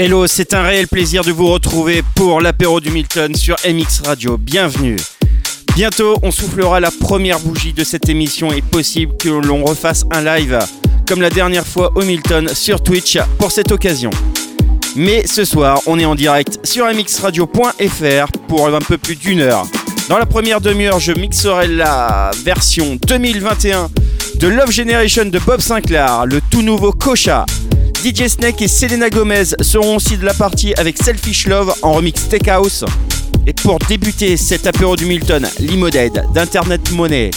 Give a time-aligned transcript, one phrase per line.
[0.00, 4.38] Hello, c'est un réel plaisir de vous retrouver pour l'apéro du Milton sur MX Radio.
[4.38, 4.94] Bienvenue.
[5.74, 10.22] Bientôt, on soufflera la première bougie de cette émission et possible que l'on refasse un
[10.22, 10.56] live
[11.08, 14.10] comme la dernière fois au Milton sur Twitch pour cette occasion.
[14.94, 19.66] Mais ce soir, on est en direct sur mxradio.fr pour un peu plus d'une heure.
[20.08, 23.90] Dans la première demi-heure, je mixerai la version 2021
[24.36, 27.46] de Love Generation de Bob Sinclair, le tout nouveau Kocha,
[28.04, 32.20] DJ Snake et Selena Gomez seront aussi de la partie avec Selfish Love en remix
[32.20, 32.84] Steakhouse.
[33.46, 37.30] Et pour débuter cet apéro du Milton, Limoded d'Internet Money.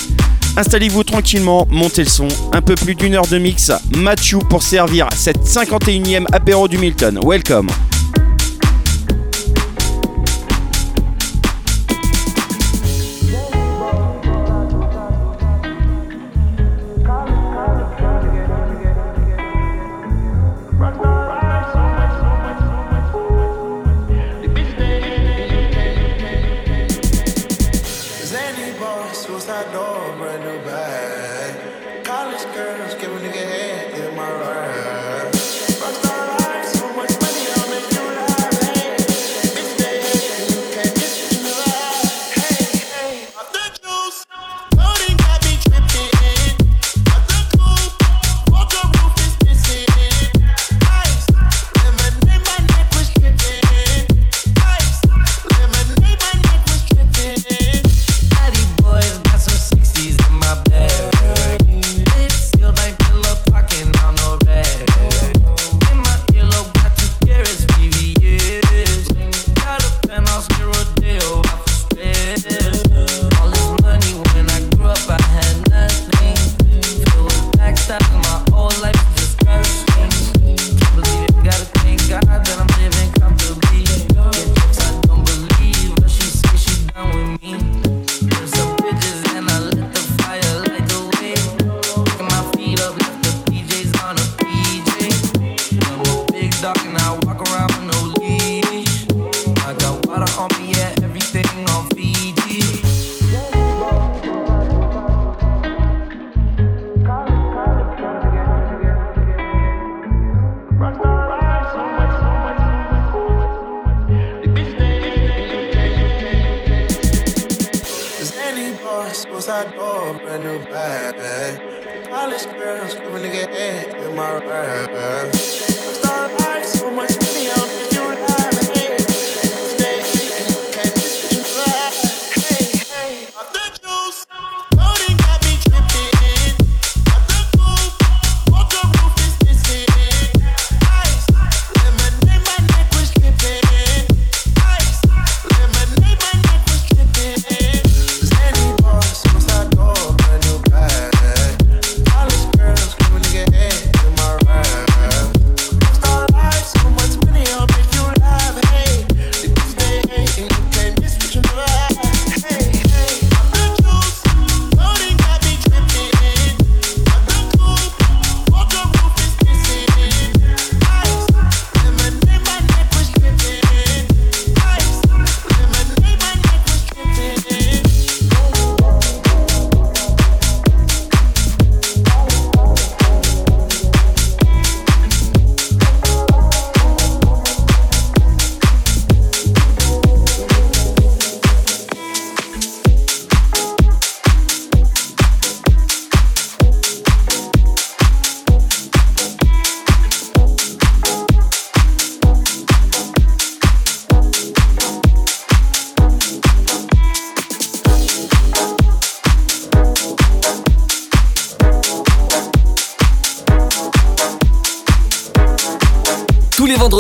[0.58, 5.08] Installez-vous tranquillement, montez le son, un peu plus d'une heure de mix, Mathieu pour servir
[5.16, 7.20] cette 51e apéro du Milton.
[7.26, 7.68] Welcome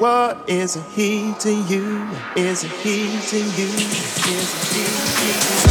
[0.00, 2.08] What is he to you?
[2.34, 3.68] Is he to you?
[3.68, 5.69] Is he to you?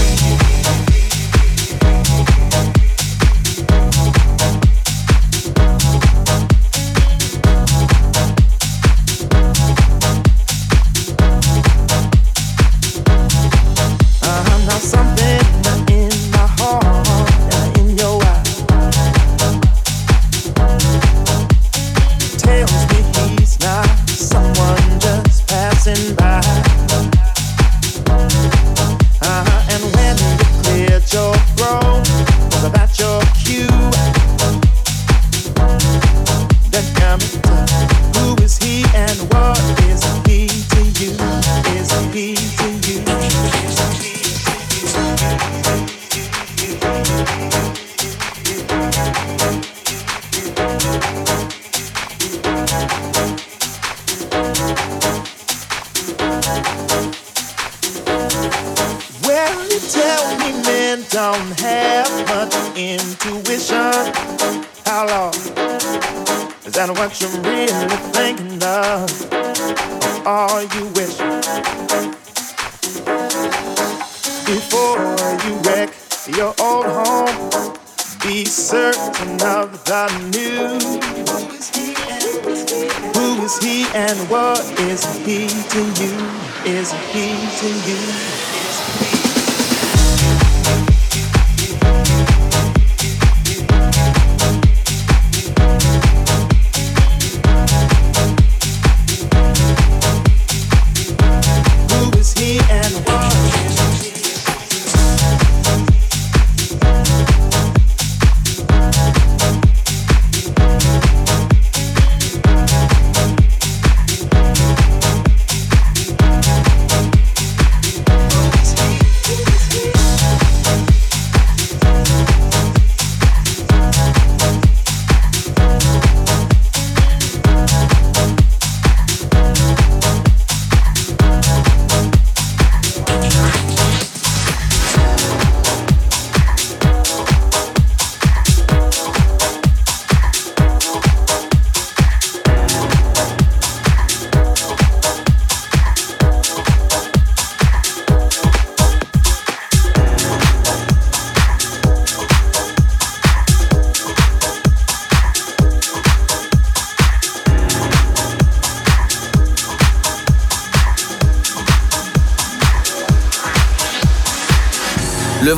[67.00, 69.10] what you're really thinking, of?
[69.32, 71.16] It's all you wish.
[74.46, 75.00] Before
[75.46, 75.94] you wreck
[76.28, 77.74] your old home,
[78.22, 80.76] be certain of the new.
[83.16, 86.14] Who is he and what is he to you?
[86.66, 87.28] Is he
[87.60, 87.99] to you?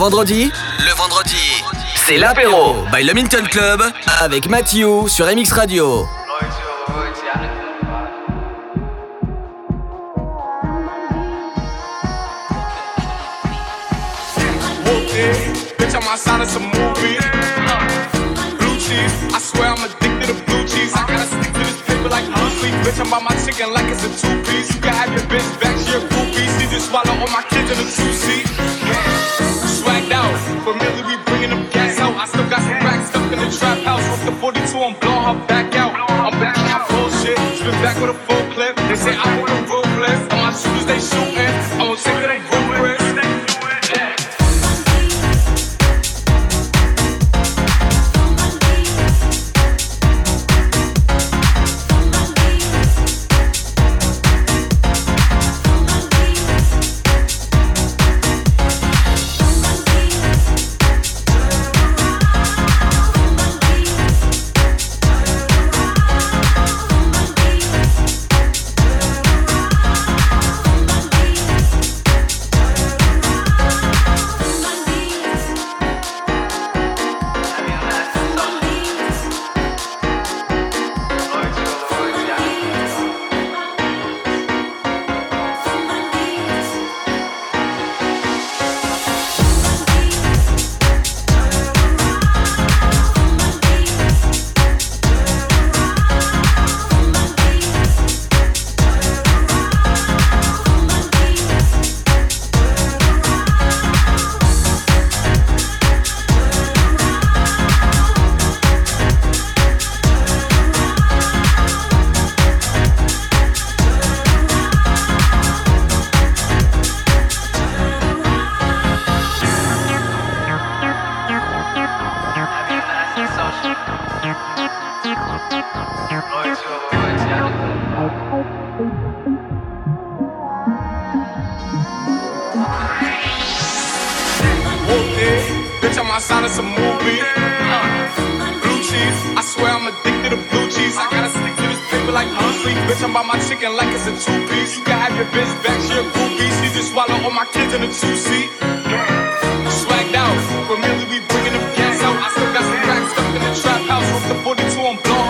[0.02, 3.84] Vendredi Le vendredi, c'est l'apéro by le Minton Club
[4.20, 6.08] avec Mathieu sur MX Radio.
[15.78, 17.20] Bitch, I'm outside of some movie.
[18.58, 20.94] Blue cheese, I swear I'm addicted to blue cheese.
[20.96, 22.72] I gotta stick to this paper like honey.
[22.84, 24.74] Bitch, I'm by my chicken like it's a two piece.
[24.74, 26.50] You can have your bitch back, she a groupie.
[26.58, 28.71] See just swallow all my kids in a two seat.
[30.02, 30.64] Swagged out.
[30.64, 32.16] Familiar, we bringing them gas out.
[32.16, 34.04] I still got some racks stuck in the trap house.
[34.12, 35.94] With the 42, I'm blowing her back out.
[36.10, 37.38] I'm back my bullshit.
[37.58, 38.76] Spin back with a full clip.
[38.76, 39.41] They say I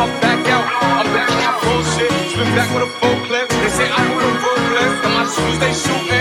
[0.02, 0.66] I'm back out.
[0.98, 2.10] I'm back on my bullshit.
[2.36, 3.50] Been back with a full clip.
[3.50, 5.06] They say I put a full clip.
[5.06, 6.21] And my shoes, they shooting.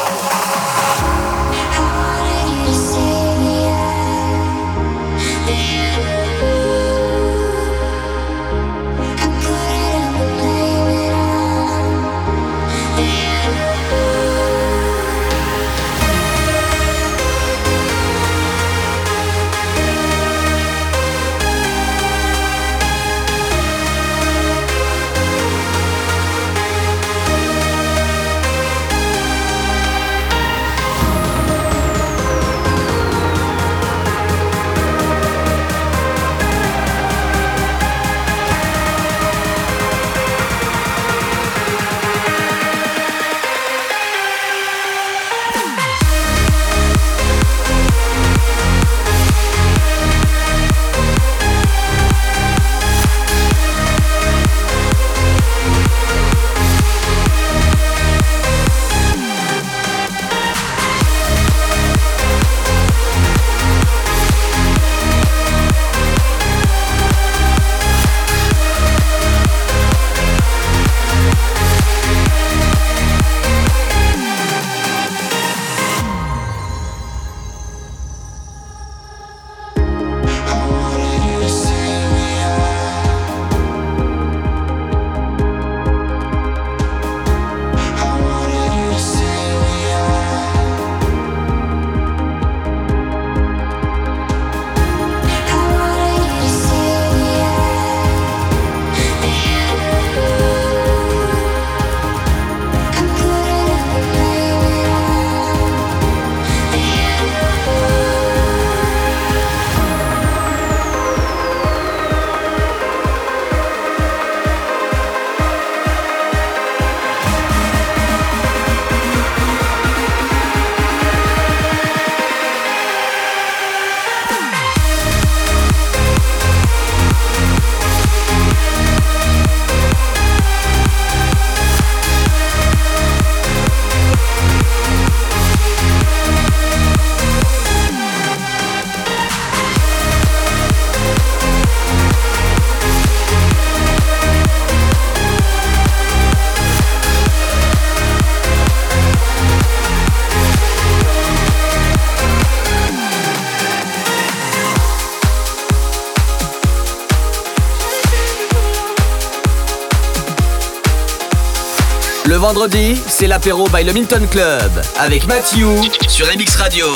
[162.41, 165.67] vendredi, c'est l'apéro by le Milton Club avec Mathieu
[166.07, 166.87] sur MX Radio.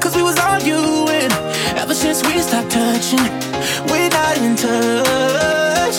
[0.00, 1.30] Cause we was arguing
[1.76, 3.18] ever since we stopped touching.
[3.88, 5.96] We're not in touch.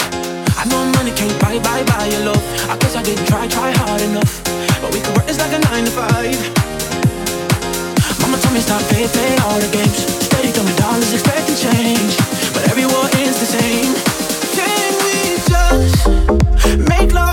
[0.58, 2.44] I know money can't buy, buy, buy your love.
[2.70, 4.44] I guess I didn't try, try hard enough.
[4.82, 6.73] But we could work this like a nine to five.
[8.62, 10.06] stop, they all the games.
[10.26, 12.18] Steady throwing dollars, expecting change,
[12.54, 13.94] but every war is the same.
[14.54, 17.33] Can we just make love?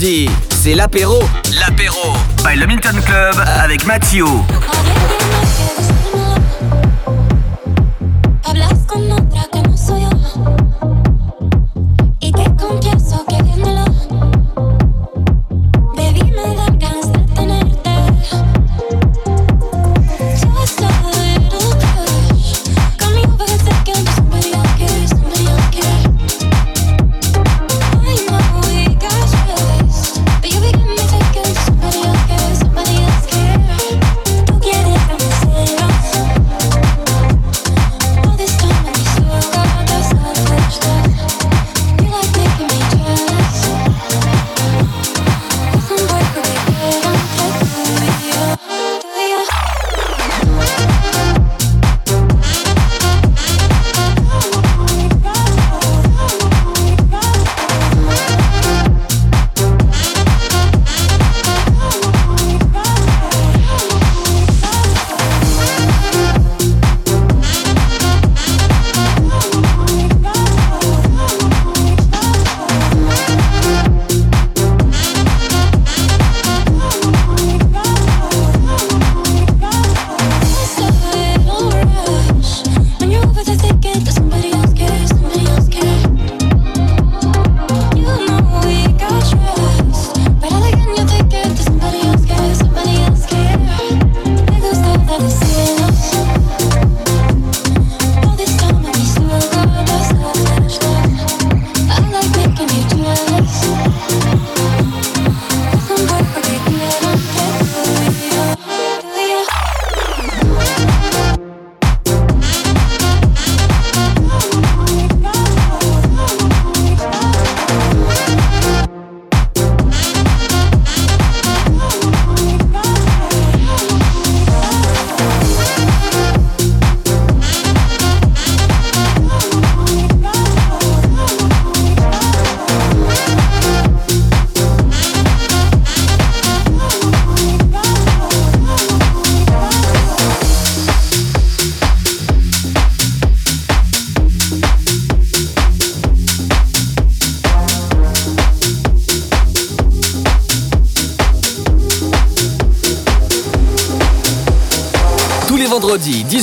[0.00, 0.49] Le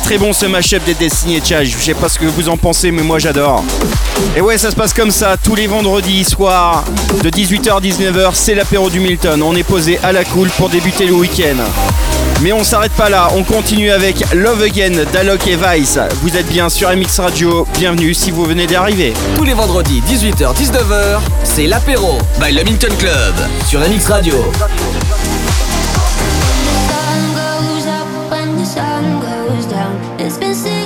[0.00, 1.76] très bon ce mashup des Destiny et Chage.
[1.78, 3.64] Je sais pas ce que vous en pensez, mais moi j'adore.
[4.36, 6.84] Et ouais, ça se passe comme ça tous les vendredis soirs
[7.22, 8.30] de 18h à 19h.
[8.34, 9.42] C'est l'apéro du Milton.
[9.42, 11.56] On est posé à la cool pour débuter le week-end.
[12.42, 15.98] Mais on s'arrête pas là, on continue avec Love Again d'Alok et Vice.
[16.20, 19.14] Vous êtes bien sur MX Radio, bienvenue si vous venez d'arriver.
[19.36, 23.34] Tous les vendredis 18h-19h, c'est l'apéro by le Milton Club
[23.66, 24.34] sur MX Radio.
[30.26, 30.85] It's been six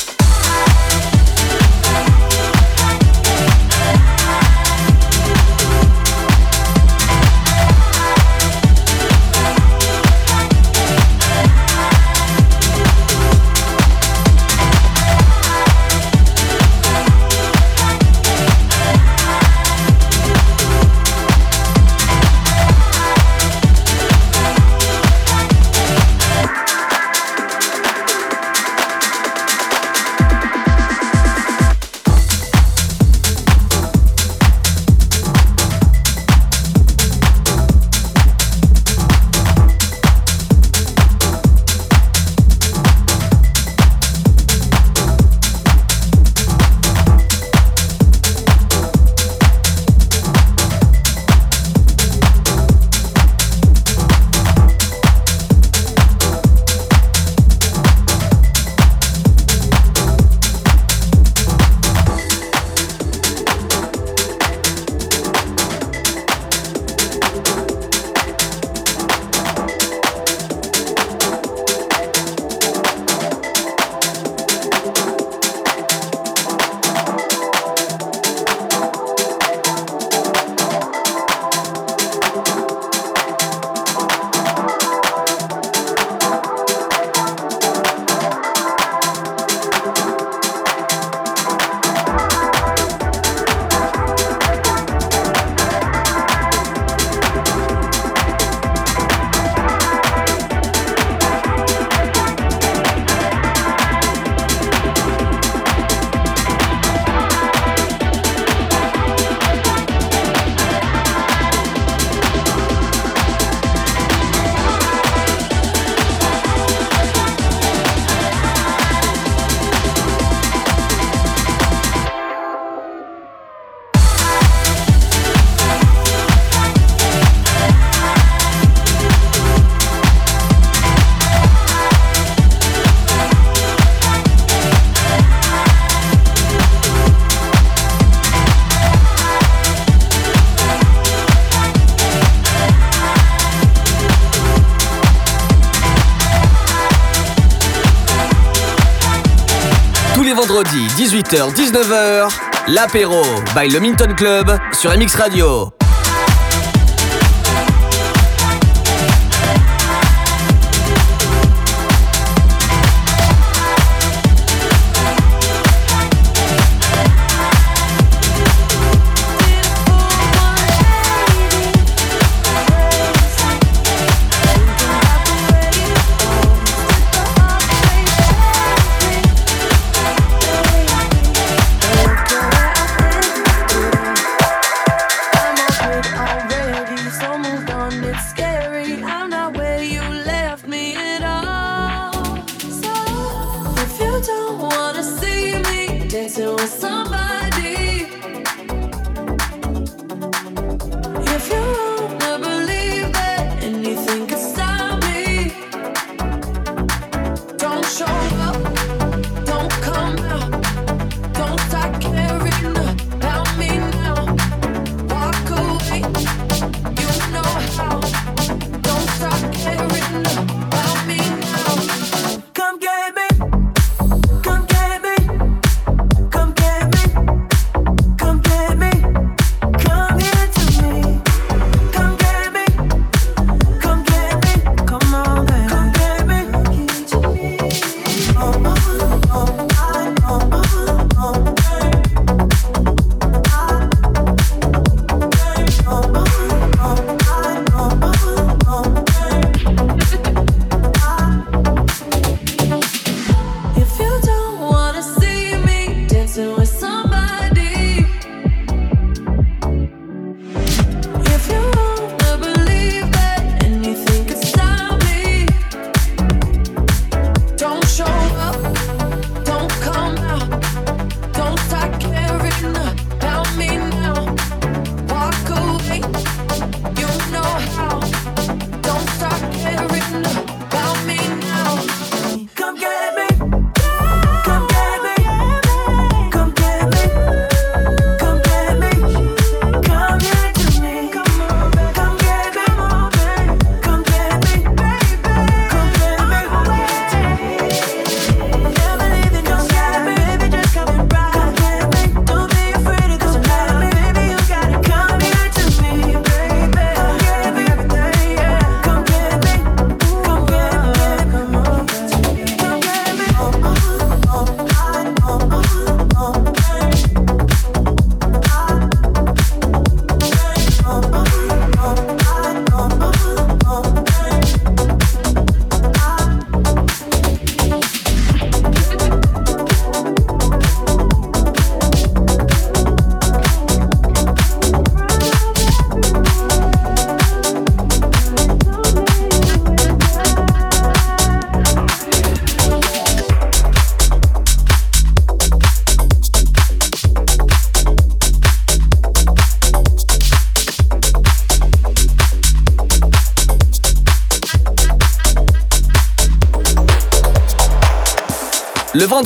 [151.21, 152.29] 18h-19h,
[152.69, 153.21] l'apéro
[153.55, 155.80] by Le Minton Club sur MX Radio.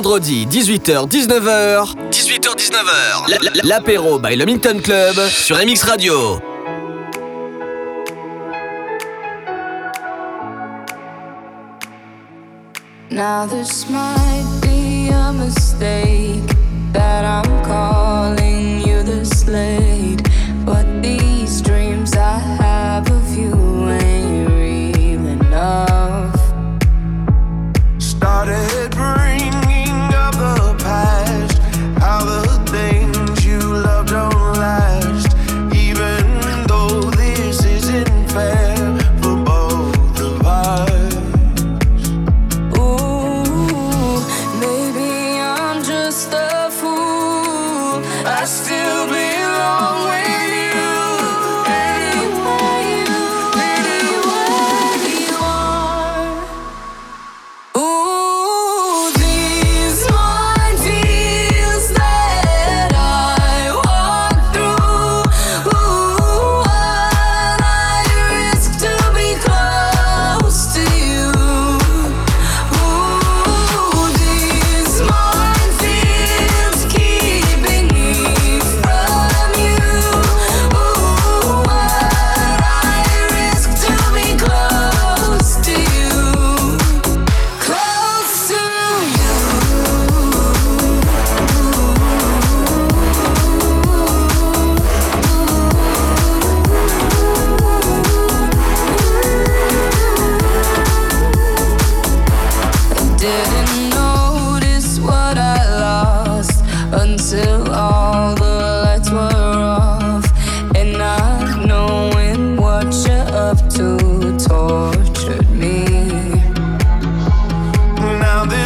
[0.00, 1.94] Vendredi 18h-19h.
[2.10, 3.68] 18h-19h.
[3.68, 6.40] L'apéro by le Minton Club sur MX Radio.
[13.10, 16.48] Now this might be a mistake
[16.94, 20.29] that I'm calling you the slate,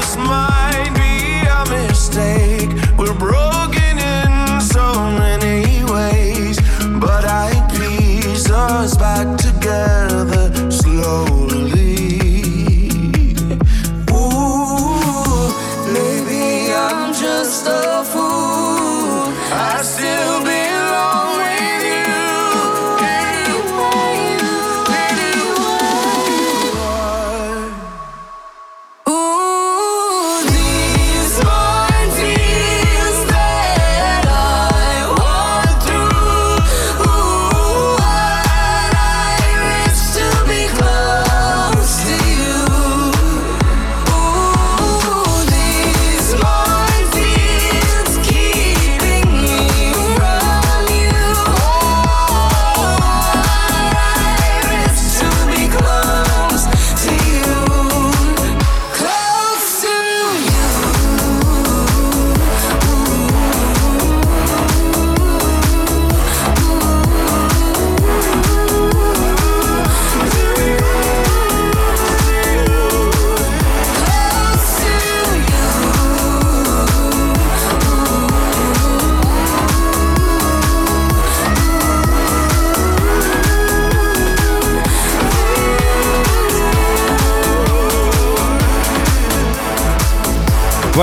[0.05, 0.64] smile.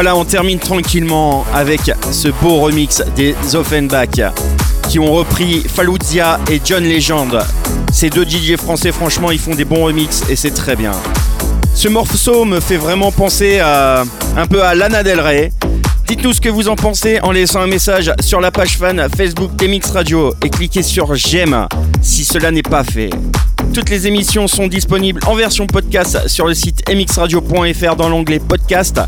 [0.03, 4.33] Voilà, on termine tranquillement avec ce beau remix des Offenbach
[4.89, 7.37] qui ont repris Falluzia et John Legend.
[7.93, 10.93] Ces deux DJ français, franchement, ils font des bons remix et c'est très bien.
[11.75, 15.51] Ce morceau me fait vraiment penser un peu à Lana Del Rey.
[16.07, 19.55] Dites-nous ce que vous en pensez en laissant un message sur la page fan Facebook
[19.55, 21.67] d'Emix Radio et cliquez sur j'aime
[22.01, 23.11] si cela n'est pas fait.
[23.71, 28.99] Toutes les émissions sont disponibles en version podcast sur le site mxradio.fr dans l'onglet podcast.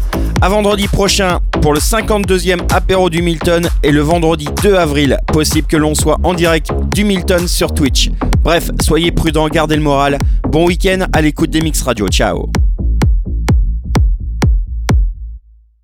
[0.43, 5.67] À vendredi prochain pour le 52e apéro du Milton et le vendredi 2 avril, possible
[5.69, 8.11] que l'on soit en direct du Milton sur Twitch.
[8.43, 10.17] Bref, soyez prudents, gardez le moral.
[10.49, 12.09] Bon week-end à l'écoute d'Emix Radio.
[12.09, 12.51] Ciao